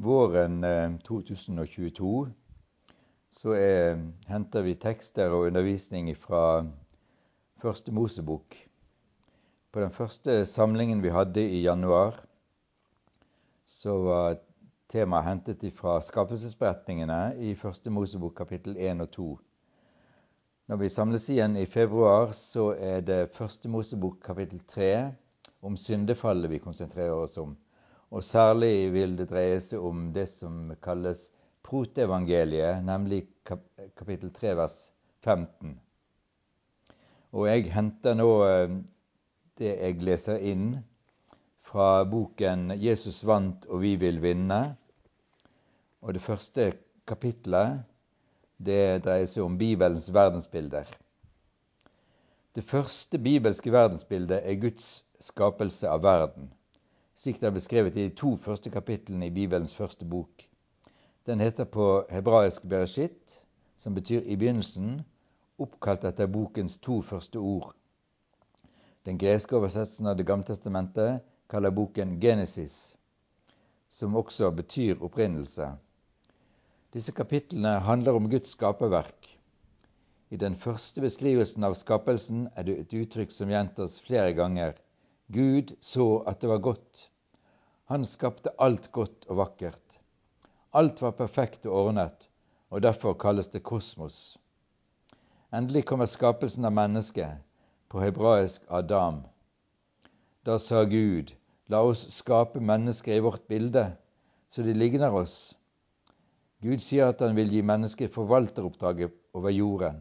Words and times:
våren 0.00 0.62
2022 1.04 2.30
så 3.30 3.52
er, 3.54 4.00
henter 4.26 4.64
vi 4.64 4.74
tekster 4.80 5.30
og 5.30 5.50
undervisning 5.50 6.08
fra 6.18 6.64
Første 7.60 7.92
Mosebok. 7.92 8.56
På 9.72 9.80
den 9.80 9.92
første 9.92 10.46
samlingen 10.48 11.02
vi 11.02 11.12
hadde 11.12 11.44
i 11.44 11.60
januar, 11.62 12.16
så 13.66 13.98
var 14.02 14.38
temaet 14.90 15.28
hentet 15.28 15.68
fra 15.76 16.00
skapelsesberetningene 16.00 17.36
i 17.38 17.54
Første 17.54 17.92
Mosebok 17.92 18.34
kapittel 18.40 18.76
1 18.80 19.04
og 19.04 19.10
2. 19.10 19.30
Når 20.70 20.76
vi 20.76 20.88
samles 20.88 21.28
igjen 21.28 21.56
i 21.56 21.66
februar, 21.66 22.32
så 22.32 22.72
er 22.78 23.00
det 23.00 23.34
Første 23.36 23.68
Mosebok 23.68 24.18
kapittel 24.24 24.62
3 24.74 24.92
om 25.62 25.76
syndefallet 25.76 26.50
vi 26.50 26.58
konsentrerer 26.58 27.14
oss 27.14 27.36
om. 27.38 27.54
Og 28.10 28.24
særlig 28.26 28.90
vil 28.92 29.12
det 29.18 29.28
dreie 29.30 29.60
seg 29.62 29.84
om 29.86 30.08
det 30.14 30.26
som 30.32 30.72
kalles 30.82 31.28
protevangeliet, 31.62 32.82
nemlig 32.82 33.22
kapittel 33.46 34.32
3 34.34 34.56
vers 34.58 34.78
15. 35.22 35.76
Og 37.30 37.46
jeg 37.46 37.70
henter 37.70 38.18
nå 38.18 38.28
eh, 38.48 38.74
det 39.60 39.76
jeg 39.76 40.02
leser 40.02 40.42
inn 40.42 40.72
fra 41.70 42.02
boken 42.02 42.74
'Jesus 42.74 43.22
vant 43.22 43.66
og 43.70 43.84
vi 43.86 43.94
vil 43.94 44.18
vinne'. 44.18 44.74
Og 46.02 46.14
det 46.14 46.26
første 46.26 46.72
kapitlet 47.06 47.84
det 48.58 49.04
dreier 49.04 49.30
seg 49.30 49.44
om 49.44 49.58
Bibelens 49.58 50.10
verdensbilder. 50.12 50.88
Det 52.54 52.64
første 52.64 53.18
bibelske 53.18 53.70
verdensbildet 53.72 54.42
er 54.42 54.58
Guds 54.58 55.04
skapelse 55.20 55.86
av 55.88 56.02
verden 56.02 56.50
slik 57.20 57.40
det 57.40 57.50
er 57.50 57.52
beskrevet 57.52 57.96
i 57.96 58.06
de 58.08 58.14
to 58.16 58.36
første 58.40 58.70
kapitlene 58.72 59.26
i 59.26 59.34
Bibelens 59.34 59.74
første 59.76 60.04
bok. 60.08 60.46
Den 61.26 61.40
heter 61.40 61.64
på 61.68 62.06
hebraisk 62.08 62.62
Bereshit, 62.62 63.42
som 63.76 63.94
betyr 63.94 64.24
i 64.24 64.38
begynnelsen, 64.40 65.02
oppkalt 65.60 66.06
etter 66.08 66.30
bokens 66.32 66.78
to 66.80 67.02
første 67.04 67.36
ord. 67.36 67.74
Den 69.04 69.18
greske 69.20 69.56
oversettelsen 69.56 70.06
av 70.06 70.16
Det 70.16 70.26
gamle 70.26 70.48
testamentet 70.48 71.20
kaller 71.48 71.70
boken 71.70 72.16
Genesis, 72.20 72.96
som 73.90 74.16
også 74.16 74.50
betyr 74.50 75.04
opprinnelse. 75.04 75.68
Disse 76.94 77.12
kapitlene 77.12 77.80
handler 77.84 78.16
om 78.16 78.30
Guds 78.30 78.56
skaperverk. 78.56 79.28
I 80.30 80.36
den 80.36 80.56
første 80.56 81.00
beskrivelsen 81.00 81.64
av 81.64 81.74
skapelsen 81.74 82.48
er 82.56 82.62
det 82.62 82.78
et 82.80 82.94
uttrykk 82.94 83.30
som 83.30 83.50
gjentas 83.50 84.00
flere 84.06 84.32
ganger. 84.32 84.72
Gud 85.32 85.76
så 85.80 86.22
at 86.26 86.40
det 86.40 86.48
var 86.48 86.58
godt. 86.58 87.09
Han 87.90 88.04
skapte 88.06 88.52
alt 88.62 88.92
godt 88.94 89.24
og 89.26 89.40
vakkert. 89.40 89.96
Alt 90.78 91.00
var 91.02 91.16
perfekt 91.18 91.64
og 91.66 91.72
ordnet, 91.74 92.28
og 92.70 92.84
derfor 92.84 93.16
kalles 93.18 93.48
det 93.50 93.64
kosmos. 93.66 94.38
Endelig 95.50 95.82
kommer 95.88 96.06
skapelsen 96.06 96.68
av 96.68 96.76
mennesket, 96.76 97.40
på 97.90 97.98
hebraisk 97.98 98.62
Adam. 98.70 99.24
Da 100.46 100.60
sa 100.62 100.84
Gud, 100.86 101.32
la 101.66 101.80
oss 101.82 102.04
skape 102.14 102.62
mennesker 102.62 103.16
i 103.16 103.24
vårt 103.26 103.42
bilde, 103.50 103.88
så 104.54 104.62
de 104.62 104.76
ligner 104.76 105.10
oss. 105.10 105.34
Gud 106.62 106.78
sier 106.86 107.10
at 107.10 107.26
han 107.26 107.34
vil 107.34 107.50
gi 107.50 107.64
mennesket 107.66 108.14
forvalteroppdraget 108.14 109.18
over 109.34 109.50
jorden. 109.50 109.98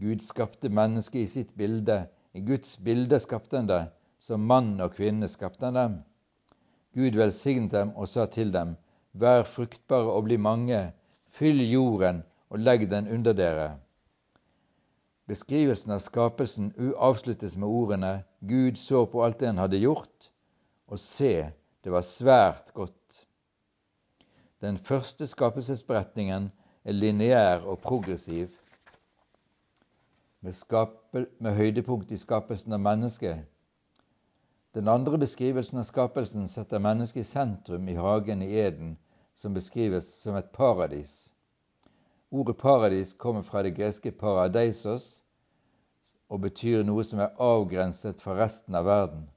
Gud 0.00 0.24
skapte 0.24 0.72
mennesket 0.72 1.20
i 1.20 1.28
sitt 1.36 1.52
bilde. 1.52 2.06
I 2.32 2.40
Guds 2.40 2.78
bilde 2.80 3.20
skapte 3.20 3.60
han 3.60 3.68
det. 3.68 3.84
Som 4.24 4.48
mann 4.48 4.78
og 4.80 4.96
kvinne 4.96 5.28
skapte 5.28 5.68
han 5.68 5.76
dem. 5.82 6.02
Gud 6.94 7.16
velsignet 7.18 7.72
dem 7.72 7.90
og 7.96 8.08
sa 8.08 8.26
til 8.26 8.52
dem, 8.54 8.76
Vær 9.14 9.42
fruktbare 9.46 10.10
og 10.10 10.24
bli 10.26 10.36
mange, 10.36 10.92
fyll 11.30 11.60
jorden 11.70 12.22
og 12.50 12.58
legg 12.58 12.88
den 12.90 13.08
under 13.08 13.32
dere. 13.32 13.68
Beskrivelsen 15.30 15.94
av 15.94 16.02
skapelsen 16.02 16.72
avsluttes 16.98 17.54
med 17.56 17.68
ordene 17.68 18.12
Gud 18.44 18.76
så 18.76 19.04
på 19.06 19.22
alt 19.24 19.38
det 19.40 19.52
han 19.52 19.62
hadde 19.62 19.80
gjort, 19.80 20.30
og 20.90 20.98
se, 21.00 21.50
det 21.84 21.92
var 21.92 22.04
svært 22.04 22.74
godt. 22.74 23.24
Den 24.60 24.78
første 24.78 25.26
skapelsesberetningen 25.26 26.50
er 26.84 26.92
lineær 26.92 27.64
og 27.64 27.78
progressiv, 27.78 28.50
med, 30.40 30.52
skapel, 30.52 31.26
med 31.38 31.56
høydepunkt 31.56 32.12
i 32.12 32.20
skapelsen 32.20 32.72
av 32.76 32.82
mennesket 32.84 33.46
den 34.74 34.88
andre 34.88 35.18
beskrivelsen 35.18 35.78
av 35.78 35.84
skapelsen 35.86 36.48
setter 36.50 36.82
mennesket 36.82 37.20
i 37.22 37.30
sentrum 37.30 37.88
i 37.88 37.94
hagen 37.94 38.40
i 38.42 38.48
Eden, 38.58 38.96
som 39.34 39.54
beskrives 39.54 40.08
som 40.18 40.34
et 40.34 40.50
paradis. 40.52 41.12
Ordet 42.30 42.58
paradis 42.58 43.12
kommer 43.14 43.42
fra 43.46 43.62
det 43.62 43.76
greske 43.76 44.10
paradeisos 44.10 45.04
og 46.26 46.42
betyr 46.42 46.82
noe 46.82 47.04
som 47.06 47.22
er 47.22 47.38
avgrenset 47.38 48.22
fra 48.24 48.34
resten 48.40 48.74
av 48.74 48.88
verden. 48.88 49.28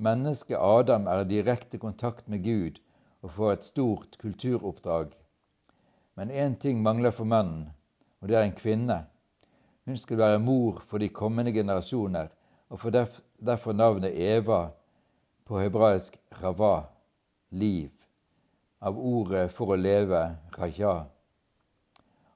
Mennesket 0.00 0.56
Adam 0.56 1.04
er 1.06 1.20
i 1.20 1.28
direkte 1.28 1.78
kontakt 1.78 2.24
med 2.28 2.46
Gud 2.46 2.80
og 3.20 3.34
får 3.36 3.52
et 3.52 3.68
stort 3.68 4.16
kulturoppdrag. 4.24 5.12
Men 6.16 6.32
én 6.32 6.56
ting 6.56 6.80
mangler 6.82 7.12
for 7.12 7.28
mannen, 7.28 7.68
og 8.22 8.32
det 8.32 8.40
er 8.40 8.48
en 8.48 8.56
kvinne. 8.56 9.02
Hun 9.84 10.00
skal 10.00 10.18
være 10.18 10.40
mor 10.40 10.80
for 10.88 10.98
de 10.98 11.12
kommende 11.12 11.52
generasjoner 11.52 12.32
og 12.72 12.80
får 12.80 12.96
derfor 13.44 13.72
navnet 13.72 14.14
Eva 14.14 14.70
på 15.44 15.58
hebraisk 15.60 16.16
rava, 16.40 16.84
liv, 17.48 17.90
av 18.80 18.98
ordet 18.98 19.50
for 19.52 19.74
å 19.74 19.76
leve, 19.76 20.22
raja. 20.56 21.04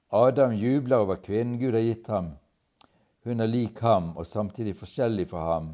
Adam 0.09 0.53
jubler 0.57 1.05
over 1.05 1.19
kvinnen 1.21 1.57
Gud 1.61 1.73
har 1.73 1.85
gitt 1.85 2.07
ham. 2.09 2.31
Hun 3.25 3.41
er 3.41 3.49
lik 3.49 3.81
ham 3.85 4.13
og 4.17 4.27
samtidig 4.29 4.75
forskjellig 4.79 5.27
fra 5.29 5.45
ham, 5.53 5.73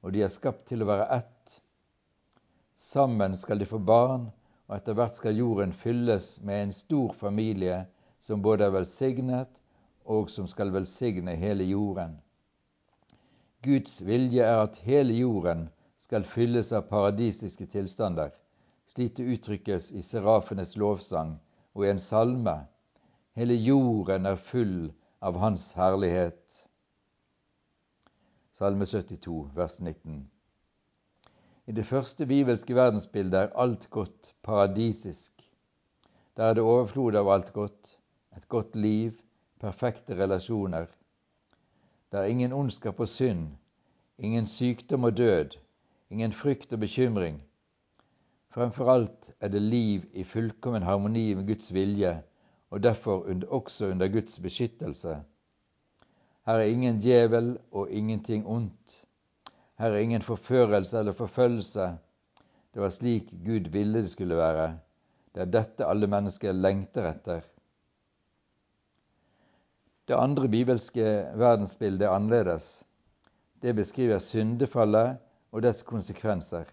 og 0.00 0.12
de 0.12 0.24
er 0.24 0.32
skapt 0.32 0.66
til 0.68 0.82
å 0.82 0.88
være 0.88 1.08
ett. 1.20 1.60
Sammen 2.76 3.36
skal 3.36 3.60
de 3.60 3.68
få 3.68 3.78
barn, 3.78 4.30
og 4.68 4.76
etter 4.76 4.96
hvert 4.96 5.16
skal 5.18 5.36
jorden 5.36 5.72
fylles 5.76 6.34
med 6.40 6.64
en 6.64 6.72
stor 6.74 7.12
familie 7.20 7.84
som 8.20 8.42
både 8.42 8.66
er 8.66 8.74
velsignet 8.74 9.60
og 10.04 10.30
som 10.30 10.48
skal 10.48 10.72
velsigne 10.74 11.36
hele 11.36 11.64
jorden. 11.68 12.16
Guds 13.62 14.00
vilje 14.00 14.40
er 14.40 14.62
at 14.62 14.78
hele 14.86 15.12
jorden 15.18 15.66
skal 16.00 16.24
fylles 16.24 16.70
av 16.72 16.86
paradisiske 16.88 17.66
tilstander, 17.68 18.30
slik 18.88 19.18
det 19.18 19.26
uttrykkes 19.34 19.90
i 19.92 20.00
serafenes 20.00 20.78
lovsang 20.80 21.34
og 21.76 21.84
i 21.84 21.90
en 21.90 22.00
salme. 22.00 22.54
Hele 23.36 23.58
jorden 23.60 24.24
er 24.26 24.40
full 24.50 24.88
av 25.20 25.36
Hans 25.42 25.66
herlighet. 25.76 26.40
Salme 28.56 28.88
72, 28.88 29.50
vers 29.56 29.76
19. 29.80 30.22
I 31.68 31.76
det 31.76 31.84
første 31.86 32.24
bibelske 32.26 32.74
verdensbildet 32.74 33.42
er 33.42 33.58
alt 33.60 33.84
godt 33.92 34.32
paradisisk. 34.42 35.32
Der 36.36 36.48
er 36.48 36.56
det 36.56 36.64
overflod 36.64 37.20
av 37.20 37.28
alt 37.28 37.52
godt, 37.52 37.98
et 38.36 38.48
godt 38.48 38.72
liv, 38.76 39.20
perfekte 39.60 40.16
relasjoner, 40.16 40.88
det 42.12 42.20
er 42.20 42.24
ingen 42.24 42.52
ondskap 42.52 43.00
og 43.00 43.08
synd, 43.08 43.48
ingen 44.18 44.46
sykdom 44.46 45.04
og 45.04 45.16
død, 45.16 45.56
ingen 46.10 46.32
frykt 46.32 46.72
og 46.72 46.80
bekymring. 46.80 47.42
Fremfor 48.50 48.90
alt 48.90 49.32
er 49.40 49.48
det 49.48 49.62
liv 49.62 50.02
i 50.12 50.24
fullkommen 50.24 50.82
harmoni 50.82 51.34
med 51.34 51.46
Guds 51.46 51.74
vilje, 51.74 52.22
og 52.70 52.82
derfor 52.82 53.26
også 53.48 53.86
under 53.90 54.08
Guds 54.08 54.38
beskyttelse. 54.38 55.20
Her 56.46 56.54
er 56.54 56.72
ingen 56.72 56.98
djevel 57.00 57.58
og 57.70 57.90
ingenting 57.90 58.46
ondt. 58.46 59.02
Her 59.78 59.92
er 59.94 59.98
ingen 59.98 60.22
forførelse 60.22 60.98
eller 60.98 61.12
forfølgelse. 61.12 61.92
Det 62.74 62.82
var 62.82 62.90
slik 62.90 63.30
Gud 63.46 63.70
ville 63.70 64.02
det 64.02 64.10
skulle 64.10 64.36
være. 64.36 64.78
Det 65.34 65.42
er 65.42 65.50
dette 65.50 65.86
alle 65.86 66.06
mennesker 66.06 66.52
lengter 66.52 67.06
etter. 67.12 67.40
Det 70.10 70.16
andre 70.18 70.48
bibelske 70.48 71.02
verdensbildet 71.38 72.02
er 72.02 72.10
annerledes. 72.10 72.84
Det 73.62 73.76
beskriver 73.78 74.18
syndefallet 74.18 75.20
og 75.54 75.62
dets 75.62 75.84
konsekvenser. 75.86 76.64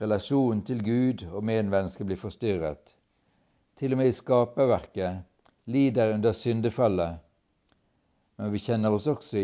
Relasjonen 0.00 0.62
til 0.64 0.78
Gud 0.80 1.26
og 1.28 1.44
medmennesket 1.44 2.06
blir 2.08 2.16
forstyrret. 2.16 2.94
Til 3.76 3.92
og 3.92 4.00
med 4.00 4.08
i 4.08 4.14
skaperverket 4.16 5.18
lider 5.68 6.14
under 6.14 6.32
syndefallet. 6.32 7.18
Men 8.40 8.52
vi 8.54 8.62
kjenner 8.64 8.96
oss 8.96 9.08
også, 9.12 9.42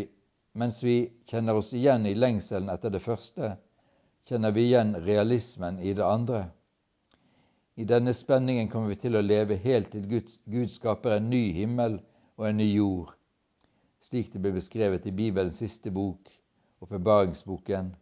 mens 0.57 0.81
vi 0.81 1.11
kjenner 1.29 1.61
oss 1.61 1.75
igjen 1.77 2.07
i 2.09 2.15
lengselen 2.17 2.73
etter 2.73 2.95
det 2.95 3.03
første, 3.05 3.51
kjenner 4.25 4.55
vi 4.57 4.65
igjen 4.71 4.95
realismen 5.05 5.83
i 5.85 5.93
det 5.93 6.07
andre. 6.09 6.47
I 7.77 7.85
denne 7.85 8.17
spenningen 8.17 8.73
kommer 8.73 8.95
vi 8.95 8.99
til 9.05 9.21
å 9.21 9.25
leve 9.27 9.61
helt 9.61 9.93
til 9.93 10.09
Gud, 10.09 10.33
Gud 10.49 10.73
skaper 10.73 11.19
en 11.19 11.29
ny 11.29 11.43
himmel 11.53 12.01
og 12.37 12.49
en 12.49 12.57
ny 12.57 12.69
jord, 12.75 13.13
slik 14.09 14.33
det 14.33 14.41
ble 14.43 14.55
beskrevet 14.57 15.07
i 15.07 15.15
Bibelens 15.15 15.61
siste 15.61 15.93
bok, 15.95 16.31
åpenbaringsboken. 16.83 17.93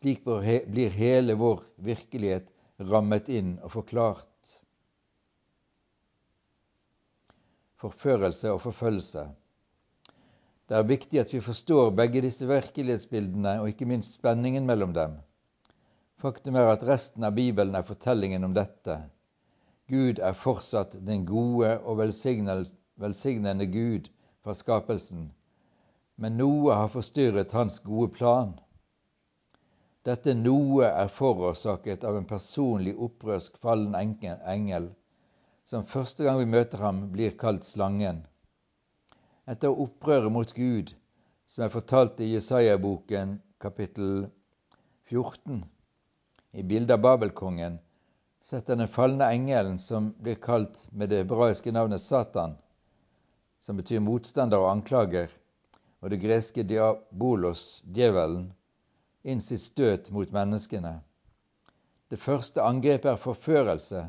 Slik 0.00 0.24
blir 0.24 0.94
hele 0.94 1.36
vår 1.36 1.62
virkelighet 1.84 2.48
rammet 2.80 3.28
inn 3.28 3.58
og 3.64 3.72
forklart. 3.74 4.26
Forførelse 7.80 8.52
og 8.52 8.60
forfølgelse. 8.64 9.26
Det 10.70 10.76
er 10.78 10.86
viktig 10.86 11.18
at 11.18 11.32
vi 11.34 11.40
forstår 11.42 11.90
begge 11.98 12.22
disse 12.22 12.46
virkelighetsbildene 12.46 13.56
og 13.60 13.72
ikke 13.72 13.88
minst 13.90 14.14
spenningen 14.20 14.68
mellom 14.68 14.92
dem. 14.94 15.16
Faktum 16.20 16.58
er 16.60 16.68
at 16.70 16.84
resten 16.86 17.24
av 17.24 17.34
Bibelen 17.34 17.74
er 17.74 17.86
fortellingen 17.88 18.44
om 18.44 18.54
dette. 18.54 19.00
Gud 19.90 20.20
er 20.22 20.36
fortsatt 20.36 20.94
den 21.06 21.24
gode 21.26 21.72
og 21.80 21.98
velsignende 22.94 23.66
Gud 23.66 24.08
fra 24.42 24.54
skapelsen, 24.54 25.30
men 26.16 26.36
noe 26.36 26.74
har 26.74 26.90
forstyrret 26.92 27.52
hans 27.52 27.78
gode 27.84 28.12
plan. 28.16 28.52
Dette 30.04 30.32
noe 30.34 30.88
er 30.88 31.12
forårsaket 31.12 32.04
av 32.08 32.16
en 32.16 32.28
personlig 32.28 32.94
opprørsk 32.96 33.58
fallen 33.60 33.94
engel, 33.96 34.88
som 35.68 35.86
første 35.86 36.24
gang 36.24 36.40
vi 36.40 36.48
møter 36.48 36.80
ham, 36.82 37.04
blir 37.12 37.36
kalt 37.38 37.64
slangen. 37.68 38.24
Etter 39.46 39.70
opprøret 39.70 40.32
mot 40.32 40.52
Gud, 40.56 40.94
som 41.46 41.64
er 41.66 41.74
fortalt 41.74 42.20
i 42.20 42.32
Jesaja-boken 42.32 43.36
kapittel 43.60 44.26
14, 45.10 45.62
i 46.52 46.62
bildet 46.62 46.96
av 46.96 47.04
Babelkongen, 47.04 47.78
setter 48.42 48.78
den 48.78 48.88
falne 48.88 49.28
engelen, 49.30 49.78
som 49.78 50.12
blir 50.18 50.40
kalt 50.40 50.78
med 50.90 51.12
det 51.12 51.24
hebraiske 51.24 51.72
navnet 51.76 52.02
Satan, 52.02 52.56
som 53.60 53.76
betyr 53.76 54.00
motstander 54.00 54.60
og 54.60 54.70
anklager, 54.70 55.28
og 56.00 56.10
det 56.10 56.20
greske 56.22 56.64
diabolos, 56.64 57.82
djevelen, 57.84 58.50
inn 59.22 59.40
sitt 59.44 59.62
støt 59.62 60.08
mot 60.10 60.32
menneskene. 60.32 60.94
Det 62.10 62.18
første 62.18 62.62
angrepet 62.64 63.12
er 63.12 63.20
forførelse, 63.20 64.06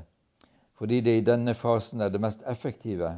fordi 0.80 1.02
det 1.06 1.18
i 1.18 1.26
denne 1.26 1.54
fasen 1.54 2.02
er 2.02 2.10
det 2.10 2.22
mest 2.24 2.44
effektive, 2.48 3.12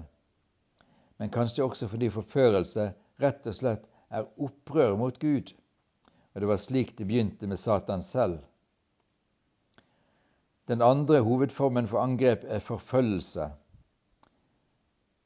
men 1.22 1.32
kanskje 1.32 1.64
også 1.64 1.88
fordi 1.88 2.10
forførelse 2.12 2.90
rett 3.22 3.46
og 3.48 3.56
slett 3.56 3.86
er 4.10 4.26
opprør 4.42 4.98
mot 4.98 5.20
Gud, 5.22 5.54
og 6.34 6.42
det 6.42 6.50
var 6.50 6.60
slik 6.60 6.98
det 6.98 7.08
begynte 7.08 7.48
med 7.48 7.62
Satan 7.62 8.02
selv. 8.04 8.42
Den 10.68 10.82
andre 10.82 11.22
hovedformen 11.22 11.88
for 11.88 12.02
angrep 12.02 12.44
er 12.48 12.60
forfølgelse. 12.60 13.50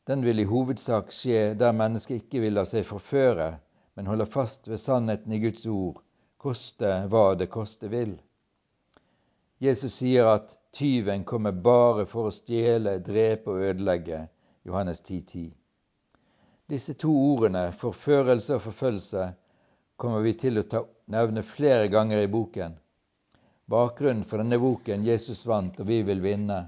Den 0.08 0.24
vil 0.24 0.40
i 0.40 0.48
hovedsak 0.48 1.12
skje 1.12 1.54
der 1.60 1.76
mennesket 1.76 2.22
ikke 2.22 2.46
vil 2.46 2.56
la 2.56 2.64
seg 2.66 2.86
forføre, 2.88 3.58
men 3.96 4.08
holder 4.08 4.30
fast 4.32 4.70
ved 4.72 4.80
sannheten 4.80 5.34
i 5.36 5.42
Guds 5.44 5.66
ord 5.68 6.00
koste 6.40 6.94
hva 7.12 7.34
det 7.36 7.50
koste 7.52 7.90
vil. 7.92 8.16
Jesus 9.60 9.98
sier 10.00 10.30
at 10.32 10.54
tyven 10.72 11.26
kommer 11.26 11.52
bare 11.52 12.06
for 12.08 12.30
å 12.30 12.36
stjele, 12.36 13.00
drepe 13.04 13.52
og 13.52 13.64
ødelegge. 13.72 14.28
Johannes 14.68 15.02
10,10. 15.02 15.24
10. 15.26 15.48
Disse 16.70 16.94
to 16.94 17.12
ordene, 17.12 17.72
forførelse 17.80 18.58
og 18.58 18.62
forfølgelse, 18.62 19.28
kommer 19.96 20.24
vi 20.24 20.34
til 20.40 20.60
å 20.60 20.66
ta, 20.68 20.82
nevne 21.08 21.44
flere 21.44 21.88
ganger 21.92 22.24
i 22.24 22.32
boken. 22.32 22.76
Bakgrunnen 23.72 24.26
for 24.28 24.44
denne 24.44 24.60
boken, 24.60 25.04
'Jesus 25.04 25.46
vant 25.48 25.80
og 25.80 25.88
vi 25.88 26.02
vil 26.08 26.24
vinne', 26.24 26.68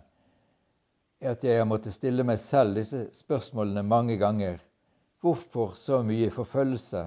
at 1.21 1.43
jeg 1.43 1.57
har 1.57 1.67
måttet 1.67 1.93
stille 1.93 2.23
meg 2.23 2.39
selv 2.39 2.75
disse 2.79 3.07
spørsmålene 3.13 3.83
mange 3.83 4.17
ganger. 4.17 4.59
Hvorfor 5.21 5.73
så 5.75 6.01
mye 6.03 6.29
forfølgelse? 6.31 7.05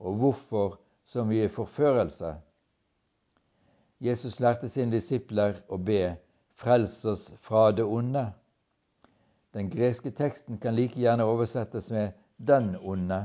Og 0.00 0.14
hvorfor 0.14 0.78
så 1.04 1.24
mye 1.24 1.48
forførelse. 1.48 2.34
Jesus 4.00 4.40
lærte 4.40 4.68
sine 4.68 4.92
disipler 4.92 5.60
å 5.68 5.76
be 5.76 6.16
'Frels 6.56 7.04
oss 7.04 7.32
fra 7.40 7.70
det 7.72 7.84
onde'. 7.84 8.32
Den 9.54 9.70
greske 9.70 10.10
teksten 10.10 10.58
kan 10.58 10.74
like 10.74 11.00
gjerne 11.00 11.24
oversettes 11.24 11.90
med 11.90 12.12
'den 12.38 12.76
onde'. 12.76 13.24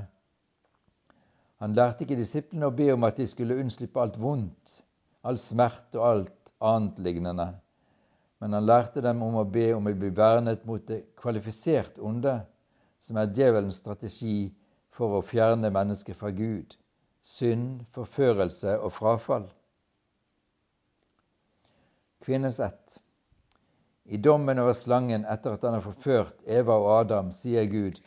Han 1.59 1.73
lærte 1.73 2.03
ikke 2.03 2.15
disiplene 2.15 2.65
å 2.65 2.75
be 2.75 2.93
om 2.93 3.03
at 3.03 3.17
de 3.17 3.27
skulle 3.27 3.55
unnslippe 3.59 4.01
alt 4.01 4.19
vondt, 4.19 4.83
all 5.23 5.37
smerte 5.37 5.99
og 5.99 6.07
alt 6.09 6.51
annet 6.61 6.99
lignende, 6.99 7.53
men 8.41 8.57
han 8.57 8.65
lærte 8.65 9.01
dem 9.05 9.21
om 9.23 9.37
å 9.39 9.47
be 9.47 9.69
om 9.77 9.87
å 9.87 9.93
bli 9.93 10.09
vernet 10.17 10.65
mot 10.65 10.83
det 10.87 11.03
kvalifisert 11.21 11.99
onde, 12.01 12.39
som 13.01 13.17
er 13.17 13.33
djevelens 13.33 13.79
strategi 13.81 14.51
for 14.91 15.17
å 15.17 15.25
fjerne 15.25 15.71
mennesket 15.73 16.17
fra 16.17 16.33
Gud 16.35 16.75
synd, 17.21 17.85
forførelse 17.93 18.77
og 18.79 18.93
frafall. 18.93 19.47
Kvinnens 22.21 22.59
ett. 22.59 22.97
I 24.05 24.17
dommen 24.17 24.59
over 24.59 24.73
slangen 24.73 25.25
etter 25.29 25.55
at 25.55 25.63
han 25.65 25.77
har 25.77 25.85
forført 25.85 26.41
Eva 26.45 26.75
og 26.81 26.91
Adam, 26.99 27.31
sier 27.31 27.65
Gud, 27.69 28.01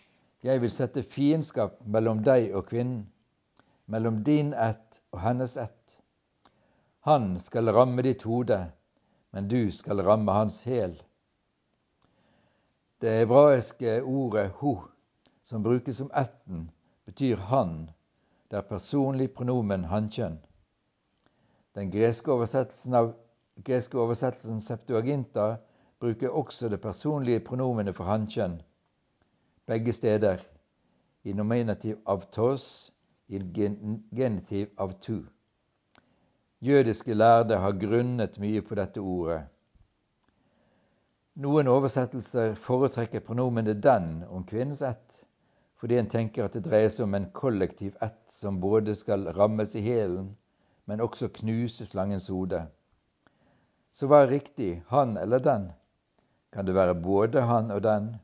jeg 0.45 0.61
vil 0.61 0.71
sette 0.71 1.03
fiendskap 1.15 1.79
mellom 1.87 2.21
deg 2.27 2.51
og 2.55 2.69
kvinnen, 2.69 3.07
mellom 3.87 4.23
din 4.27 4.53
ett 4.55 5.01
og 5.15 5.23
hennes 5.25 5.57
ett. 5.57 5.99
Han 7.09 7.39
skal 7.41 7.73
ramme 7.73 8.03
ditt 8.05 8.25
hode, 8.27 8.67
men 9.35 9.49
du 9.51 9.73
skal 9.73 10.03
ramme 10.07 10.33
hans 10.33 10.63
hæl. 10.63 10.95
Det 13.03 13.13
hebraiske 13.19 13.99
ordet 14.03 14.49
ho, 14.61 14.77
som 15.45 15.63
brukes 15.63 15.97
som 15.97 16.11
ætten, 16.17 16.71
betyr 17.05 17.37
han 17.51 17.91
det 18.51 18.61
er 18.61 18.69
personlig 18.69 19.33
pronomen 19.35 19.85
hankjønn. 19.91 20.39
Den 21.75 21.91
greske 21.91 22.33
oversettelsen 22.33 22.95
av 22.95 23.11
greske 23.67 23.99
oversettelsen 23.99 24.61
Septuaginta 24.63 25.57
bruker 26.01 26.31
også 26.31 26.69
det 26.69 26.81
personlige 26.81 27.43
pronomenet 27.43 27.97
for 27.97 28.07
hankjønn 28.07 28.61
begge 29.67 29.93
steder, 29.93 30.39
i 31.25 31.33
nominativ 31.33 31.97
av 32.07 32.27
tos, 32.31 32.93
i 33.29 33.39
genitiv 34.13 34.69
av 34.77 34.93
tu. 35.01 35.23
Jødiske 36.61 37.15
lærde 37.15 37.57
har 37.57 37.73
grunnet 37.73 38.39
mye 38.39 38.63
på 38.63 38.75
dette 38.79 39.01
ordet. 39.01 39.43
Noen 41.35 41.69
oversettelser 41.69 42.55
foretrekker 42.55 43.21
pronomenet 43.21 43.83
'den' 43.83 44.23
om 44.31 44.45
kvinnens 44.47 44.83
ett, 44.83 45.25
fordi 45.77 45.99
en 45.99 46.09
tenker 46.09 46.45
at 46.45 46.53
det 46.55 46.65
dreier 46.65 46.89
seg 46.89 47.05
om 47.05 47.15
en 47.15 47.31
kollektiv 47.31 47.97
ett 48.03 48.31
som 48.31 48.61
både 48.61 48.95
skal 48.95 49.27
rammes 49.37 49.75
i 49.75 49.83
hælen, 49.83 50.37
men 50.87 51.01
også 51.01 51.29
knuse 51.29 51.87
slangens 51.87 52.29
hode. 52.29 52.67
Så 53.93 54.07
hva 54.07 54.23
er 54.23 54.31
riktig, 54.31 54.83
han 54.89 55.17
eller 55.17 55.39
den? 55.39 55.73
Kan 56.53 56.67
det 56.67 56.75
være 56.75 56.95
både 56.95 57.43
han 57.43 57.71
og 57.71 57.83
den? 57.83 58.17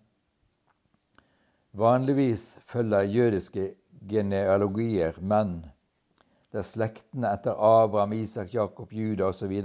Vanligvis 1.73 2.59
følger 2.66 3.02
jødiske 3.02 3.75
genealogier 4.09 5.19
menn, 5.21 5.64
der 6.52 6.62
slektene 6.62 7.30
etter 7.33 7.59
Abraham, 7.59 8.12
Isak, 8.12 8.54
Jakob, 8.54 8.92
Juda 8.92 9.28
osv. 9.30 9.62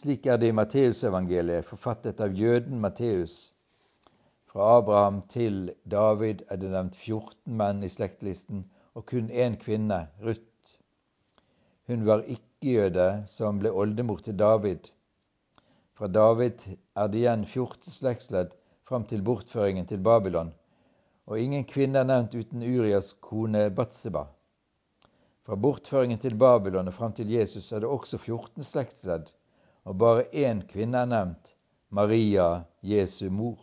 Slik 0.00 0.26
er 0.26 0.36
det 0.40 0.48
i 0.48 0.56
Matteusevangeliet, 0.56 1.66
forfattet 1.68 2.20
av 2.24 2.32
jøden 2.32 2.80
Matteus. 2.80 3.50
Fra 4.48 4.78
Abraham 4.78 5.20
til 5.28 5.74
David 5.84 6.46
er 6.48 6.56
det 6.62 6.70
nevnt 6.72 6.96
14 6.96 7.58
menn 7.60 7.84
i 7.84 7.90
slektlisten, 7.92 8.64
og 8.94 9.06
kun 9.12 9.28
én 9.30 9.58
kvinne, 9.60 10.06
Ruth. 10.24 10.78
Hun 11.86 12.06
var 12.06 12.24
ikke-jøde 12.24 13.10
som 13.26 13.60
ble 13.60 13.70
oldemor 13.70 14.24
til 14.24 14.38
David. 14.38 14.88
Fra 15.94 16.08
David 16.08 16.64
er 16.96 17.12
det 17.12 17.20
igjen 17.20 17.44
14 17.44 17.92
slektsledd 17.92 18.56
fram 18.88 19.04
til 19.04 19.22
bortføringen 19.22 19.86
til 19.86 20.02
Babylon, 20.02 20.54
og 21.26 21.38
ingen 21.38 21.64
kvinne 21.68 22.00
er 22.00 22.08
nevnt 22.08 22.34
uten 22.34 22.62
Urias 22.64 23.12
kone 23.20 23.68
Batseba. 23.70 24.24
Fra 25.50 25.56
bortføringen 25.58 26.20
til 26.22 26.36
Babylon 26.38 26.86
og 26.86 26.94
fram 26.94 27.10
til 27.10 27.32
Jesus 27.34 27.72
er 27.72 27.80
det 27.82 27.88
også 27.90 28.20
14 28.20 28.62
slektsledd, 28.62 29.32
og 29.82 29.96
bare 29.98 30.28
én 30.30 30.60
kvinne 30.62 31.00
er 31.02 31.08
nevnt, 31.10 31.56
Maria, 31.90 32.60
Jesu 32.86 33.32
mor. 33.34 33.58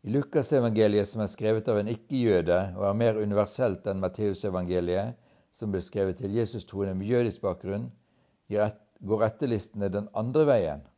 I 0.00 0.14
Lukasevangeliet, 0.16 1.10
som 1.10 1.20
er 1.20 1.28
skrevet 1.28 1.68
av 1.68 1.82
en 1.82 1.92
ikke-jøde 1.92 2.62
og 2.78 2.88
er 2.88 2.96
mer 3.02 3.20
universelt 3.20 3.84
enn 3.92 4.00
Matteusevangeliet, 4.00 5.20
som 5.52 5.76
ble 5.76 5.84
skrevet 5.84 6.22
til 6.24 6.32
Jesus-troende 6.40 6.96
med 6.96 7.12
jødisk 7.12 7.44
bakgrunn, 7.44 7.90
går 8.48 9.28
etterlistene 9.28 9.92
den 9.92 10.08
andre 10.16 10.48
veien. 10.48 10.90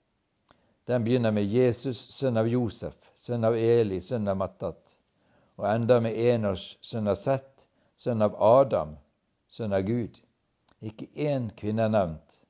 Den 0.86 1.02
begynner 1.02 1.34
med 1.34 1.50
Jesus, 1.50 2.06
sønn 2.14 2.38
av 2.38 2.46
Josef, 2.46 2.94
sønn 3.18 3.42
av 3.42 3.58
Eli, 3.58 3.98
sønn 3.98 4.30
av 4.30 4.38
Mattat, 4.38 4.84
og 5.58 5.72
ender 5.74 6.06
med 6.06 6.22
Enos, 6.22 6.76
sønn 6.86 7.10
av 7.10 7.18
Sett, 7.18 7.50
sønn 7.98 8.22
av 8.22 8.38
Adam, 8.38 8.94
sønn 9.54 9.76
av 9.76 9.87
Gud. 9.87 10.18
Ikke 10.84 11.06
én 11.14 11.49
kvinne 11.56 11.87
er 11.87 11.94
nevnt, 11.94 12.40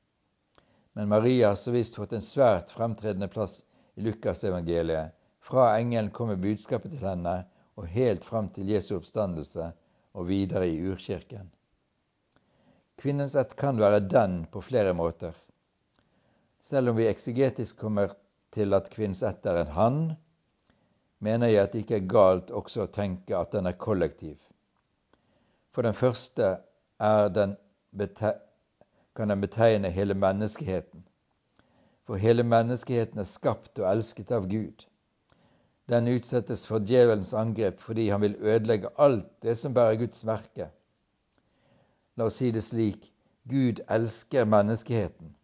men 0.96 1.10
Maria 1.10 1.52
har 1.52 1.60
så 1.60 1.74
visst 1.74 1.98
fått 1.98 2.14
en 2.16 2.24
svært 2.24 2.72
fremtredende 2.72 3.28
plass 3.28 3.60
i 3.94 4.06
Lukasevangeliet 4.06 5.12
fra 5.44 5.78
engelen 5.78 6.10
kommer 6.10 6.40
budskapet 6.40 6.94
til 6.94 7.04
henne 7.04 7.42
og 7.76 7.90
helt 7.92 8.24
fram 8.24 8.48
til 8.54 8.70
Jesu 8.72 8.94
oppstandelse 8.96 9.66
og 10.16 10.28
videre 10.30 10.70
i 10.70 10.78
urkirken. 10.88 11.50
Kvinnens 12.96 13.34
ett 13.36 13.52
kan 13.60 13.76
være 13.76 14.00
den 14.08 14.44
på 14.50 14.62
flere 14.64 14.94
måter. 14.96 15.34
Selv 16.64 16.94
om 16.94 16.96
vi 16.96 17.10
eksegetisk 17.10 17.76
kommer 17.76 18.14
til 18.56 18.72
at 18.72 18.88
kvinnens 18.94 19.22
ett 19.26 19.44
er 19.44 19.60
en 19.60 19.74
hann, 19.76 20.00
mener 21.18 21.52
jeg 21.52 21.66
at 21.66 21.74
det 21.74 21.84
ikke 21.84 21.98
er 21.98 22.08
galt 22.08 22.54
også 22.54 22.86
å 22.86 22.92
tenke 22.94 23.36
at 23.36 23.52
den 23.52 23.68
er 23.68 23.76
kollektiv. 23.76 24.38
For 25.76 25.84
den 25.84 25.98
første 25.98 26.54
den 27.34 27.56
kan 29.16 29.28
den 29.28 29.40
betegne 29.40 29.90
hele 29.90 30.14
menneskeheten. 30.14 31.04
For 32.04 32.16
hele 32.20 32.42
menneskeheten 32.42 33.18
er 33.18 33.28
skapt 33.28 33.78
og 33.78 33.88
elsket 33.90 34.32
av 34.34 34.48
Gud. 34.50 34.84
Den 35.88 36.08
utsettes 36.08 36.66
for 36.66 36.80
djevelens 36.80 37.34
angrep 37.36 37.80
fordi 37.84 38.08
han 38.08 38.20
vil 38.20 38.36
ødelegge 38.40 38.92
alt 38.98 39.28
det 39.42 39.56
som 39.60 39.74
bærer 39.74 39.98
Guds 40.00 40.24
merke. 40.24 40.70
La 42.16 42.28
oss 42.28 42.40
si 42.40 42.50
det 42.54 42.64
slik 42.64 43.10
Gud 43.50 43.82
elsker 43.92 44.46
menneskeheten, 44.48 45.34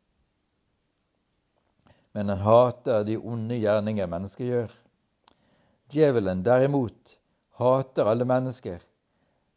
men 2.13 2.29
han 2.33 2.41
hater 2.41 3.05
de 3.05 3.19
onde 3.19 3.59
gjerninger 3.61 4.07
mennesker 4.09 4.45
gjør. 4.45 4.71
Djevelen 5.93 6.45
derimot 6.45 7.19
hater 7.61 8.09
alle 8.09 8.25
mennesker, 8.25 8.79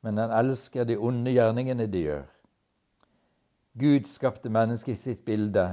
men 0.04 0.20
han 0.20 0.32
elsker 0.36 0.86
de 0.86 0.98
onde 1.00 1.32
gjerningene 1.32 1.88
de 1.88 2.02
gjør. 2.08 2.24
Gud 3.80 4.08
skapte 4.12 4.52
mennesket 4.52 4.98
i 4.98 5.02
sitt 5.02 5.22
bilde. 5.26 5.64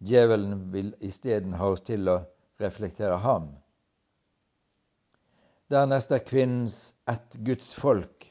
Djevelen 0.00 0.70
vil 0.72 0.94
isteden 1.04 1.56
ha 1.58 1.72
oss 1.74 1.82
til 1.84 2.08
å 2.08 2.20
reflektere 2.62 3.18
ham. 3.20 3.50
Dernest 5.70 6.14
er 6.14 6.22
kvinnens 6.26 6.78
ett 7.10 7.36
Guds 7.46 7.74
folk, 7.74 8.24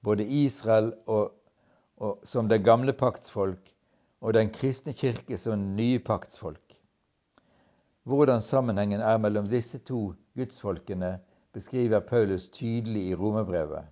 både 0.00 0.24
Israel 0.24 0.92
og, 1.06 1.32
og, 1.96 2.20
som 2.24 2.48
det 2.48 2.62
gamle 2.64 2.94
paktsfolk 2.96 3.72
og 4.22 4.36
den 4.36 4.52
kristne 4.54 4.94
kirke 4.96 5.36
som 5.40 5.72
nye 5.76 5.98
paktsfolk. 6.00 6.76
Hvordan 8.04 8.40
sammenhengen 8.40 9.00
er 9.00 9.18
mellom 9.18 9.48
disse 9.50 9.78
to 9.78 10.12
gudsfolkene, 10.38 11.16
beskriver 11.52 12.00
Paulus 12.00 12.48
tydelig 12.50 13.08
i 13.10 13.14
romerbrevet. 13.14 13.84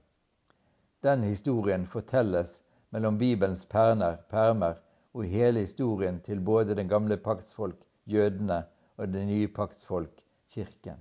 Den 1.02 1.23
historien 1.23 1.87
fortelles 1.87 2.62
mellom 2.90 3.19
Bibelens 3.19 3.64
perner, 3.64 4.19
permer 4.28 4.80
og 5.14 5.25
hele 5.25 5.61
historien 5.64 6.21
til 6.21 6.40
både 6.40 6.75
den 6.76 6.88
gamle 6.88 7.16
paktsfolk, 7.16 7.78
jødene, 8.07 8.64
og 8.97 9.12
det 9.12 9.26
nye 9.26 9.49
paktsfolk, 9.49 10.12
kirken. 10.52 10.99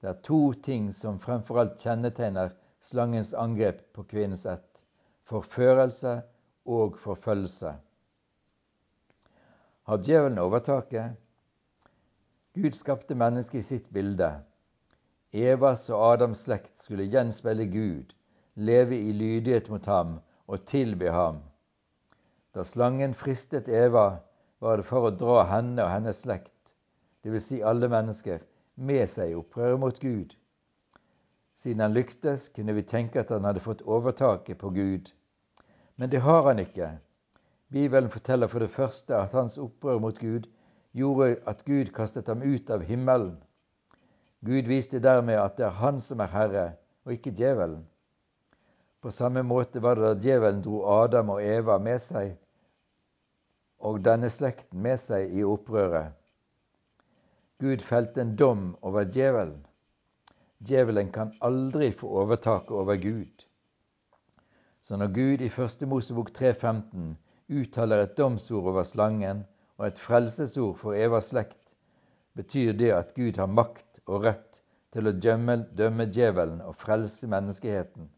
Det 0.00 0.08
er 0.08 0.22
to 0.22 0.52
ting 0.52 0.92
som 0.94 1.18
fremfor 1.18 1.60
alt 1.60 1.80
kjennetegner 1.82 2.52
slangens 2.80 3.34
angrep 3.34 3.80
på 3.92 4.04
kvinnens 4.06 4.46
ett 4.46 4.84
forførelse 5.26 6.20
og 6.66 6.98
forfølgelse. 7.02 7.72
Har 9.86 10.02
djevelen 10.02 10.38
overtaket, 10.38 11.16
Gud 12.54 12.74
skapte 12.74 13.14
mennesket 13.14 13.58
i 13.58 13.66
sitt 13.66 13.88
bilde. 13.92 14.30
Evas 15.32 15.88
og 15.90 16.12
Adams 16.12 16.46
slekt 16.46 16.78
skulle 16.80 17.08
gjenspeile 17.10 17.66
Gud, 17.70 18.14
leve 18.56 18.96
i 18.96 19.12
lydighet 19.12 19.68
mot 19.70 19.86
ham 19.86 20.18
og 20.46 20.64
tilbe 20.64 21.10
ham. 21.12 21.42
Da 22.54 22.64
slangen 22.64 23.14
fristet 23.14 23.68
Eva, 23.68 24.18
var 24.60 24.80
det 24.80 24.86
for 24.88 25.04
å 25.04 25.12
dra 25.12 25.42
henne 25.50 25.84
og 25.84 25.92
hennes 25.92 26.22
slekt, 26.24 26.54
dvs. 27.24 27.48
Si 27.48 27.58
alle 27.60 27.88
mennesker, 27.92 28.40
med 28.76 29.08
seg 29.12 29.32
i 29.32 29.36
opprøret 29.36 29.80
mot 29.80 29.98
Gud. 30.00 30.32
Siden 31.60 31.82
han 31.84 31.92
lyktes, 31.96 32.48
kunne 32.56 32.72
vi 32.76 32.84
tenke 32.84 33.20
at 33.20 33.32
han 33.32 33.44
hadde 33.44 33.64
fått 33.64 33.84
overtaket 33.84 34.58
på 34.60 34.70
Gud. 34.72 35.10
Men 35.96 36.10
det 36.12 36.22
har 36.24 36.42
han 36.48 36.60
ikke. 36.60 36.90
Bibelen 37.72 38.10
forteller 38.10 38.48
for 38.48 38.64
det 38.64 38.70
første 38.70 39.16
at 39.16 39.32
hans 39.36 39.58
opprør 39.58 39.98
mot 40.00 40.18
Gud 40.18 40.48
gjorde 40.96 41.36
at 41.46 41.64
Gud 41.64 41.92
kastet 41.96 42.28
ham 42.28 42.44
ut 42.44 42.70
av 42.70 42.84
himmelen. 42.88 43.36
Gud 44.44 44.68
viste 44.68 45.00
dermed 45.02 45.40
at 45.40 45.56
det 45.58 45.66
er 45.66 45.80
han 45.80 46.00
som 46.00 46.20
er 46.20 46.32
herre, 46.32 46.66
og 47.04 47.12
ikke 47.16 47.34
djevelen. 47.36 47.84
På 49.00 49.10
samme 49.10 49.42
måte 49.42 49.80
var 49.80 49.96
det 49.96 50.04
da 50.06 50.14
djevelen 50.22 50.62
dro 50.64 50.82
Adam 50.90 51.30
og 51.36 51.42
Eva 51.44 51.78
med 51.78 52.00
seg, 52.02 52.36
og 53.78 54.00
denne 54.04 54.30
slekten 54.32 54.80
med 54.82 55.00
seg 55.00 55.34
i 55.36 55.44
opprøret. 55.44 56.14
Gud 57.60 57.84
felte 57.88 58.20
en 58.20 58.34
dom 58.36 58.64
over 58.82 59.04
djevelen. 59.08 59.62
Djevelen 60.64 61.12
kan 61.12 61.34
aldri 61.40 61.92
få 61.92 62.08
overtaket 62.22 62.72
over 62.72 62.96
Gud. 63.00 63.44
Så 64.82 64.96
når 64.96 65.12
Gud 65.12 65.44
i 65.44 65.48
1. 65.48 65.86
Mosebok 65.88 66.30
3,15 66.36 67.14
uttaler 67.48 68.02
et 68.02 68.16
domsord 68.18 68.68
over 68.72 68.84
slangen, 68.84 69.44
og 69.78 69.86
et 69.86 69.98
frelsesord 70.00 70.76
for 70.80 70.96
Evas 70.96 71.30
slekt, 71.32 71.60
betyr 72.36 72.72
det 72.72 72.92
at 72.92 73.14
Gud 73.14 73.36
har 73.36 73.48
makt 73.48 74.00
og 74.06 74.24
rett 74.24 74.60
til 74.92 75.08
å 75.08 75.12
dømme, 75.12 75.58
dømme 75.76 76.08
djevelen 76.12 76.62
og 76.64 76.76
frelse 76.80 77.28
menneskeheten. 77.28 78.08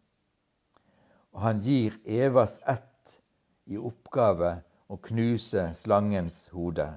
Og 1.35 1.41
han 1.45 1.61
gir 1.65 1.99
Evas 2.05 2.59
ett 2.67 3.19
i 3.67 3.77
oppgave 3.77 4.55
å 4.89 4.97
knuse 5.09 5.69
slangens 5.77 6.47
hode. 6.55 6.89